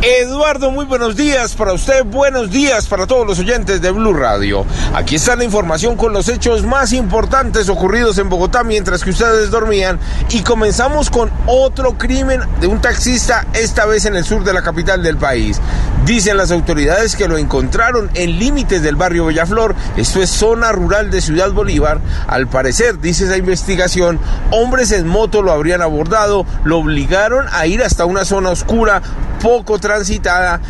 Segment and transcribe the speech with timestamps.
[0.00, 4.64] Eduardo, muy buenos días para usted, buenos días para todos los oyentes de Blue Radio.
[4.94, 9.50] Aquí está la información con los hechos más importantes ocurridos en Bogotá mientras que ustedes
[9.50, 9.98] dormían
[10.30, 14.62] y comenzamos con otro crimen de un taxista, esta vez en el sur de la
[14.62, 15.60] capital del país.
[16.08, 21.10] Dicen las autoridades que lo encontraron en límites del barrio Bellaflor, esto es zona rural
[21.10, 22.00] de Ciudad Bolívar.
[22.26, 24.18] Al parecer, dice esa investigación,
[24.50, 29.02] hombres en moto lo habrían abordado, lo obligaron a ir hasta una zona oscura,
[29.42, 30.62] poco transitada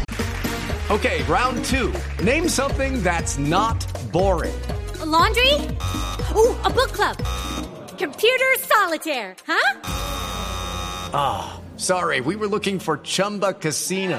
[0.91, 1.93] Okay, round two.
[2.25, 4.59] Name something that's not boring.
[5.01, 5.55] A laundry?
[6.35, 7.17] Ooh, a book club.
[7.97, 9.77] Computer solitaire, huh?
[11.77, 14.19] Sorry, we were looking for Chumba Casino.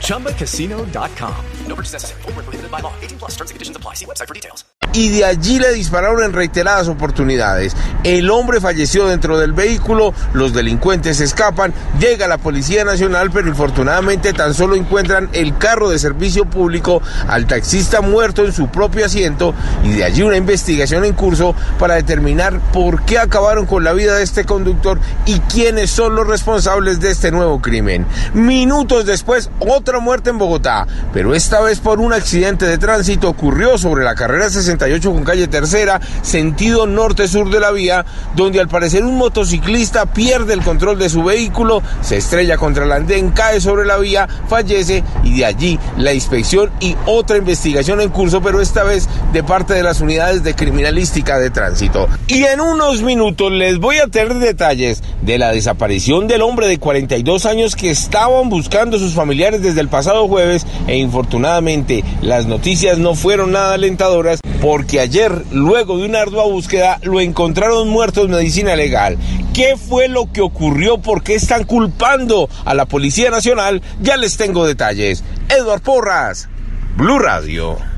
[0.00, 1.44] ChumbaCasino.com.
[1.68, 2.22] No purchase necessary.
[2.22, 2.92] Void were prohibited by law.
[3.00, 3.30] 18 plus.
[3.36, 3.94] Terms and conditions apply.
[3.94, 4.64] See website for details.
[4.92, 7.76] y de allí le dispararon en reiteradas oportunidades.
[8.04, 14.32] El hombre falleció dentro del vehículo, los delincuentes escapan, llega la Policía Nacional, pero infortunadamente
[14.32, 19.54] tan solo encuentran el carro de servicio público al taxista muerto en su propio asiento
[19.84, 24.16] y de allí una investigación en curso para determinar por qué acabaron con la vida
[24.16, 28.06] de este conductor y quiénes son los responsables de este nuevo crimen.
[28.34, 33.76] Minutos después, otra muerte en Bogotá, pero esta vez por un accidente de tránsito ocurrió
[33.76, 39.02] sobre la carrera 68 con calle tercera, sentido norte-sur de la vía, donde al parecer
[39.02, 43.84] un motociclista pierde el control de su vehículo, se estrella contra el andén, cae sobre
[43.84, 48.84] la vía, fallece y de allí la inspección y otra investigación en curso, pero esta
[48.84, 52.06] vez de parte de las unidades de criminalística de tránsito.
[52.28, 56.78] Y en unos minutos les voy a tener detalles de la desaparición del hombre de
[56.78, 62.46] 42 años que estaban buscando a sus familiares desde el pasado jueves e infortunadamente las
[62.46, 68.22] noticias no fueron nada alentadoras porque ayer, luego de una ardua búsqueda, lo encontraron muerto
[68.22, 69.16] en medicina legal.
[69.54, 70.98] ¿Qué fue lo que ocurrió?
[70.98, 73.82] ¿Por qué están culpando a la Policía Nacional?
[74.00, 75.24] Ya les tengo detalles.
[75.48, 76.48] Edward Porras,
[76.96, 77.97] Blue Radio.